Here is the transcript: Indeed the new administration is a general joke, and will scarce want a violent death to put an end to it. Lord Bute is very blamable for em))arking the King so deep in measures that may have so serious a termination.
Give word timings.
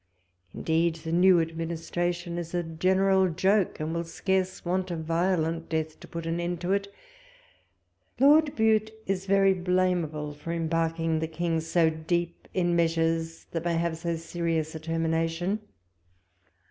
Indeed 0.55 0.95
the 0.95 1.11
new 1.11 1.39
administration 1.39 2.39
is 2.39 2.55
a 2.55 2.63
general 2.63 3.29
joke, 3.29 3.79
and 3.79 3.93
will 3.93 4.03
scarce 4.03 4.65
want 4.65 4.89
a 4.89 4.95
violent 4.95 5.69
death 5.69 5.99
to 5.99 6.07
put 6.07 6.25
an 6.25 6.39
end 6.39 6.59
to 6.61 6.73
it. 6.73 6.91
Lord 8.19 8.55
Bute 8.55 8.89
is 9.05 9.27
very 9.27 9.53
blamable 9.53 10.33
for 10.35 10.55
em))arking 10.57 11.19
the 11.19 11.27
King 11.27 11.59
so 11.59 11.91
deep 11.91 12.47
in 12.51 12.75
measures 12.75 13.45
that 13.51 13.63
may 13.63 13.75
have 13.77 13.95
so 13.95 14.15
serious 14.15 14.73
a 14.73 14.79
termination. 14.79 15.59